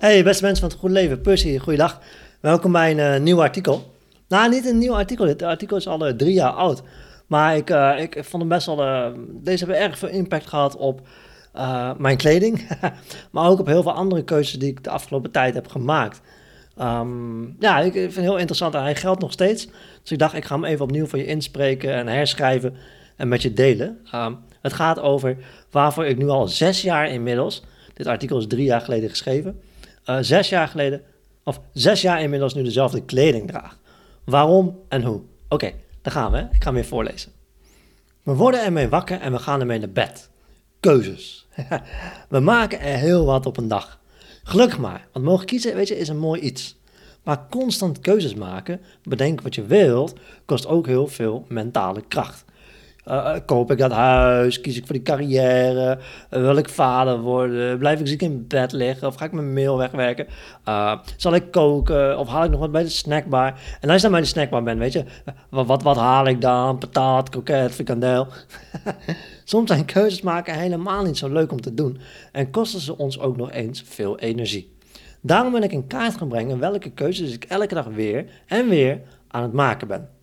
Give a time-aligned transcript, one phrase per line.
[0.00, 2.00] Hey, beste mensen van het Goede Leven, Percy, goeiedag.
[2.40, 3.94] Welkom bij een eh, nieuw artikel.
[4.28, 6.82] Nou, niet een nieuw artikel, dit artikel is al eh, drie jaar oud.
[7.26, 11.08] Maar ik, eh, ik vond hem best wel, deze hebben erg veel impact gehad op
[11.98, 12.68] mijn kleding.
[13.32, 16.20] maar ook op heel veel andere keuzes die ik de afgelopen tijd heb gemaakt.
[16.76, 19.66] Ehm, ja, ik vind het heel interessant en hij geldt nog steeds.
[20.02, 22.74] Dus ik dacht, ik ga hem even opnieuw voor je inspreken en herschrijven
[23.16, 23.98] en met je delen.
[24.10, 25.36] Ehm, het gaat over
[25.70, 27.64] waarvoor ik nu al zes jaar inmiddels,
[27.94, 29.60] dit artikel is drie jaar geleden geschreven,
[30.10, 31.02] eh, zes jaar geleden,
[31.44, 33.78] of zes jaar inmiddels nu dezelfde kleding draag.
[34.24, 35.20] Waarom en hoe?
[35.48, 36.38] Oké, daar gaan we.
[36.38, 37.32] Ik ga hem weer voorlezen.
[38.22, 40.30] We worden ermee wakker en we gaan ermee naar bed.
[40.80, 41.48] Keuzes.
[42.28, 44.00] we maken er heel wat op een dag.
[44.42, 46.78] Gelukkig maar, want mogen kiezen, weet je, is een mooi iets.
[47.22, 52.44] Maar constant keuzes maken, bedenken wat je wilt, kost ook heel veel mentale kracht.
[53.08, 54.60] Uh, koop ik dat huis?
[54.60, 55.98] Kies ik voor die carrière?
[56.30, 57.78] Uh, wil ik vader worden?
[57.78, 59.08] Blijf ik ziek in bed liggen?
[59.08, 60.26] Of ga ik mijn mail wegwerken?
[61.16, 62.18] Zal ik koken?
[62.18, 63.54] Of haal ik nog wat bij de snackbar?
[63.80, 65.04] En als je dan bij de snackbar bent, weet je,
[65.48, 66.78] wat, wat, wat haal ik dan?
[66.78, 68.26] Patat, kroket, frikandel?
[69.44, 71.98] Soms zijn keuzes maken helemaal niet zo leuk om te doen.
[72.32, 74.78] En kosten ze ons ook nog eens veel energie.
[75.20, 79.00] Daarom ben ik in kaart gaan brengen welke keuzes ik elke dag weer en weer
[79.28, 80.19] aan het maken ben.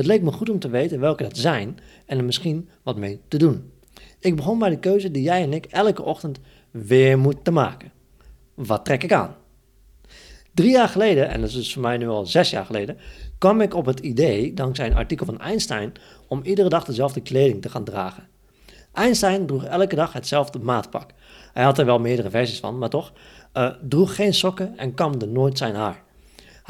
[0.00, 3.20] Het leek me goed om te weten welke dat zijn en er misschien wat mee
[3.28, 3.72] te doen.
[4.18, 6.38] Ik begon bij de keuze die jij en ik elke ochtend
[6.70, 7.92] weer moeten maken.
[8.54, 9.36] Wat trek ik aan?
[10.54, 12.96] Drie jaar geleden, en dat is dus voor mij nu al zes jaar geleden,
[13.38, 15.92] kwam ik op het idee, dankzij een artikel van Einstein,
[16.28, 18.28] om iedere dag dezelfde kleding te gaan dragen.
[18.92, 21.10] Einstein droeg elke dag hetzelfde maatpak.
[21.52, 23.12] Hij had er wel meerdere versies van, maar toch,
[23.54, 26.02] uh, droeg geen sokken en kamde nooit zijn haar.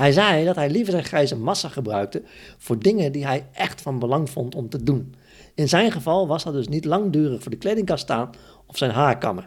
[0.00, 2.22] Hij zei dat hij liever zijn grijze massa gebruikte
[2.58, 5.14] voor dingen die hij echt van belang vond om te doen.
[5.54, 8.30] In zijn geval was dat dus niet langdurig voor de kledingkast staan
[8.66, 9.46] of zijn haar kammen.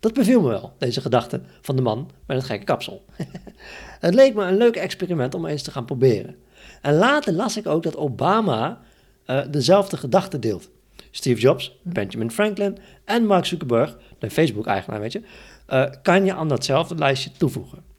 [0.00, 3.04] Dat beviel me wel, deze gedachte van de man met het gekke kapsel.
[4.06, 6.36] het leek me een leuk experiment om eens te gaan proberen.
[6.82, 8.80] En later las ik ook dat Obama
[9.26, 10.70] uh, dezelfde gedachte deelt.
[11.10, 15.22] Steve Jobs, Benjamin Franklin en Mark Zuckerberg, de Facebook-eigenaar, weet je,
[15.68, 17.94] uh, kan je aan datzelfde lijstje toevoegen.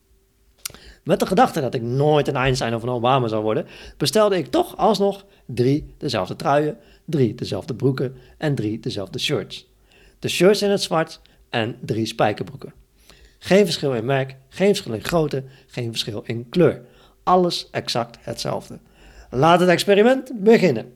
[1.07, 3.65] Met de gedachte dat ik nooit een Einstein of een Obama zou worden,
[3.97, 9.67] bestelde ik toch alsnog drie dezelfde truien, drie dezelfde broeken en drie dezelfde shirts.
[10.19, 12.73] De shirts in het zwart en drie spijkerbroeken.
[13.39, 16.81] Geen verschil in merk, geen verschil in grootte, geen verschil in kleur.
[17.23, 18.79] Alles exact hetzelfde.
[19.29, 20.93] Laat het experiment beginnen.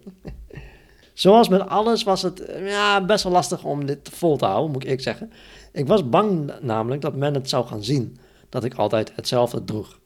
[1.14, 4.88] Zoals met alles was het ja, best wel lastig om dit vol te houden, moet
[4.88, 5.32] ik zeggen.
[5.72, 8.18] Ik was bang namelijk dat men het zou gaan zien
[8.50, 10.00] dat ik altijd hetzelfde droeg.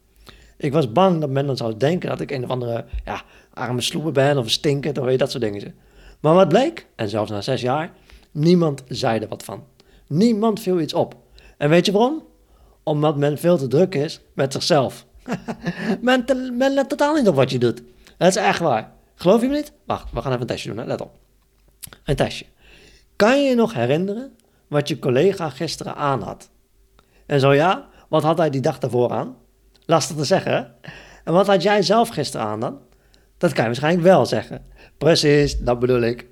[0.57, 3.21] Ik was bang dat men dan zou denken dat ik een of andere ja,
[3.53, 5.75] arme sloepen ben of een stinker, of weet dat soort dingen.
[6.19, 7.91] Maar wat bleek, en zelfs na zes jaar,
[8.31, 9.63] niemand zei er wat van.
[10.07, 11.15] Niemand viel iets op.
[11.57, 12.23] En weet je waarom?
[12.83, 15.05] Omdat men veel te druk is met zichzelf.
[16.01, 16.25] men,
[16.57, 17.81] men let totaal niet op wat je doet.
[18.17, 18.91] Dat is echt waar.
[19.15, 19.71] Geloof je me niet?
[19.85, 20.85] Wacht, we gaan even een testje doen, hè?
[20.85, 21.17] let op.
[22.03, 22.45] Een testje.
[23.15, 24.35] Kan je je nog herinneren
[24.67, 26.49] wat je collega gisteren aan had?
[27.25, 29.35] En zo ja, wat had hij die dag daarvoor aan?
[29.85, 30.75] Lastig te zeggen?
[31.23, 32.79] En wat had jij zelf gisteren aan dan?
[33.37, 34.65] Dat kan je waarschijnlijk wel zeggen.
[34.97, 36.25] Precies, dat bedoel ik.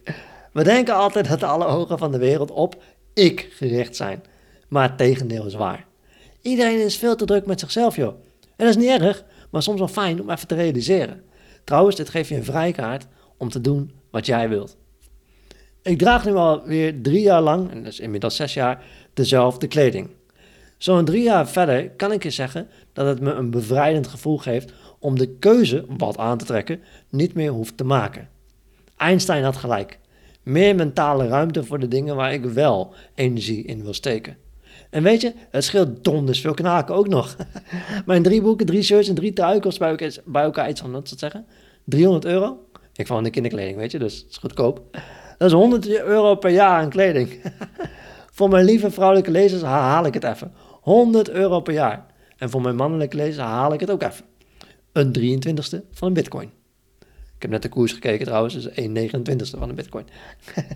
[0.54, 4.24] We denken altijd dat alle ogen van de wereld op ik gericht zijn.
[4.68, 5.86] Maar het tegendeel is waar.
[6.42, 8.14] Iedereen is veel te druk met zichzelf, joh.
[8.42, 11.24] En dat is niet erg, maar soms wel fijn om even te realiseren.
[11.64, 14.78] Trouwens, dit geeft je een vrijkaart om te doen wat jij wilt.
[15.82, 20.10] Ik draag nu alweer drie jaar lang, en is inmiddels zes jaar, dezelfde kleding.
[20.84, 24.74] Zo'n drie jaar verder kan ik je zeggen dat het me een bevrijdend gevoel geeft
[25.00, 28.30] om de keuze wat aan te trekken niet meer hoeft te maken.
[28.98, 30.00] Einstein had gelijk.
[30.42, 34.38] Meer mentale ruimte voor de dingen waar ik wel energie in wil steken.
[34.90, 37.36] En weet je, het scheelt donders veel knaken ook nog.
[38.06, 39.80] Mijn drie boeken, drie shirts en drie truien kost
[40.26, 41.46] bij elkaar, iets van, wat zou zeggen?
[41.84, 42.68] 300 euro?
[42.94, 44.82] Ik val in de kinderkleding, weet je, dus het is goedkoop.
[45.38, 47.30] Dat is 100 euro per jaar aan kleding.
[48.36, 50.52] Voor mijn lieve vrouwelijke lezers haal ik het even.
[50.84, 52.06] 100 euro per jaar.
[52.38, 54.26] En voor mijn mannelijke lezers haal ik het ook even.
[54.92, 56.52] Een 23ste van een bitcoin.
[57.36, 60.06] Ik heb net de koers gekeken trouwens, dus 1 29ste van een bitcoin.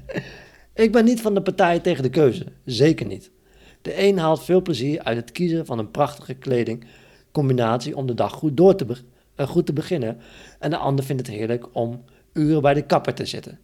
[0.73, 3.31] ik ben niet van de partij tegen de keuze, zeker niet.
[3.81, 8.31] De een haalt veel plezier uit het kiezen van een prachtige kledingcombinatie om de dag
[8.31, 8.85] goed, door te
[9.35, 10.17] uh, goed te beginnen.
[10.59, 13.59] En de ander vindt het heerlijk om uren bij de kapper te zitten.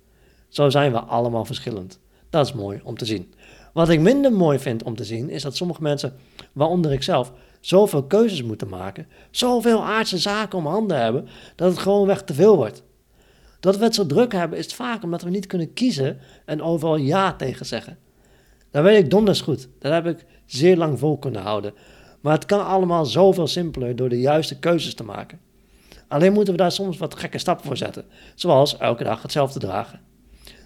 [0.47, 1.99] Zo zijn we allemaal verschillend.
[2.29, 3.33] Dat is mooi om te zien.
[3.73, 6.13] Wat ik minder mooi vind om te zien, is dat sommige mensen,
[6.51, 11.79] waaronder ik zelf, zoveel keuzes moeten maken, zoveel aardse zaken om handen hebben, dat het
[11.79, 12.83] gewoonweg te veel wordt.
[13.59, 16.95] Dat we het zo druk hebben, is vaak omdat we niet kunnen kiezen en overal
[16.95, 17.97] ja tegen zeggen.
[18.71, 19.69] Dat weet ik donders goed.
[19.79, 21.73] Dat heb ik zeer lang vol kunnen houden.
[22.21, 25.39] Maar het kan allemaal zoveel simpeler door de juiste keuzes te maken.
[26.07, 28.05] Alleen moeten we daar soms wat gekke stappen voor zetten,
[28.35, 30.01] zoals elke dag hetzelfde dragen.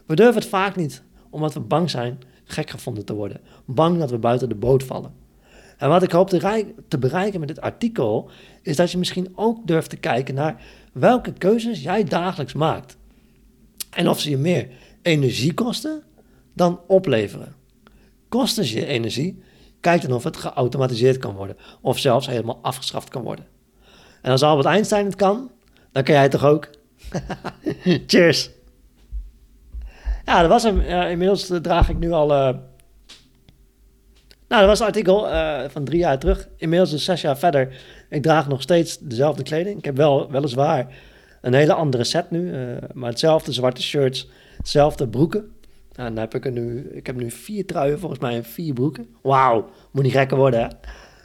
[0.05, 4.09] We durven het vaak niet, omdat we bang zijn gek gevonden te worden, bang dat
[4.09, 5.13] we buiten de boot vallen.
[5.77, 6.29] En wat ik hoop
[6.87, 8.29] te, bereiken met dit artikel,
[8.61, 10.61] is dat je misschien ook durft te kijken naar
[10.93, 12.97] welke keuzes jij dagelijks maakt.
[13.89, 14.69] En of ze je meer
[15.01, 16.03] energie kosten
[16.53, 17.55] dan opleveren.
[18.29, 19.41] Kosten je energie,
[19.79, 23.47] kijk dan of het geautomatiseerd kan worden, of zelfs helemaal afgeschaft kan worden.
[24.21, 25.51] En als Albert Einstein het kan,
[25.91, 26.69] dan kan jij het toch ook?
[28.07, 28.56] Cheers!
[30.27, 30.79] Ja, dat was hem.
[31.09, 32.31] inmiddels draag ik nu al.
[32.31, 32.49] Uh...
[34.47, 35.27] Nou, dat was een artikel
[35.69, 36.47] van drie jaar terug.
[36.57, 37.75] Inmiddels dus zes jaar verder.
[38.09, 39.77] Ik draag nog steeds dezelfde kleding.
[39.77, 40.95] Ik heb wel weliswaar
[41.41, 42.51] een hele andere set nu.
[42.93, 45.39] Maar hetzelfde zwarte shirts, hetzelfde broeken.
[45.95, 46.89] En dan heb ik er nu.
[46.91, 49.07] Ik heb nu vier truien volgens mij en vier broeken.
[49.21, 50.67] Wauw, moet niet gekker worden hè.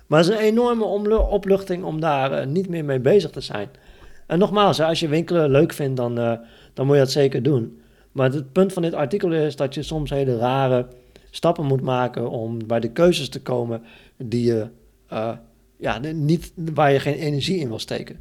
[0.06, 0.84] Maar het is een enorme
[1.18, 3.68] opluchting om daar niet meer mee bezig te zijn.
[4.26, 6.14] En nogmaals, als je winkelen leuk vindt, dan,
[6.74, 7.81] dan moet je dat zeker doen.
[8.12, 10.86] Maar het punt van dit artikel is dat je soms hele rare
[11.30, 13.82] stappen moet maken om bij de keuzes te komen
[14.16, 14.66] die je,
[15.12, 15.32] uh,
[15.76, 18.18] ja, niet, waar je geen energie in wil steken.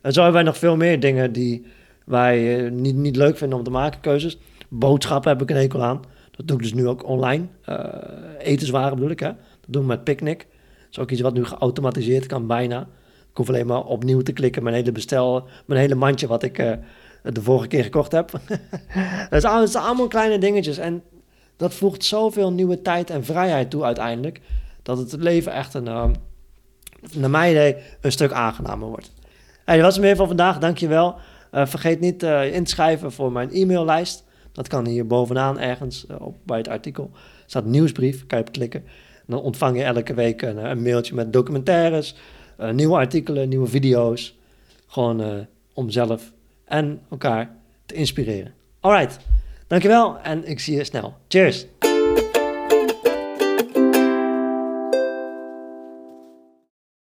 [0.00, 1.66] En zo hebben wij nog veel meer dingen die
[2.04, 4.38] wij uh, niet, niet leuk vinden om te maken, keuzes.
[4.68, 6.00] Boodschappen heb ik een hekel aan.
[6.30, 7.44] Dat doe ik dus nu ook online.
[7.68, 7.84] Uh,
[8.38, 9.26] etenswaren bedoel ik, hè.
[9.60, 10.38] Dat doen we met Picnic.
[10.38, 12.80] Dat is ook iets wat nu geautomatiseerd kan, bijna.
[13.30, 14.62] Ik hoef alleen maar opnieuw te klikken.
[14.62, 16.78] Mijn hele bestel, mijn hele mandje wat ik
[17.22, 18.30] de vorige keer gekocht heb.
[19.30, 20.78] dat, zijn allemaal kleine dingetjes.
[20.78, 21.02] En
[21.56, 24.40] dat voegt zoveel nieuwe tijd en vrijheid toe uiteindelijk.
[24.82, 26.04] Dat het leven echt een, uh,
[27.14, 29.12] naar mijn idee, een stuk aangenamer wordt.
[29.64, 30.58] Hey, dat was het van vandaag.
[30.58, 31.16] Dankjewel.
[31.52, 34.24] Uh, vergeet niet uh, in te schrijven voor mijn e-maillijst.
[34.52, 37.10] Dat kan hier bovenaan ergens uh, op, bij het artikel.
[37.46, 38.80] Staat nieuwsbrief, kan je op klikken.
[39.16, 42.14] En dan ontvang je elke week een, een mailtje met documentaires,
[42.72, 44.38] nieuwe artikelen, nieuwe video's.
[44.86, 46.32] Gewoon om zelf
[46.70, 47.50] en elkaar
[47.86, 48.54] te inspireren.
[48.80, 49.18] Alright,
[49.66, 51.14] dankjewel en ik zie je snel.
[51.28, 51.66] Cheers!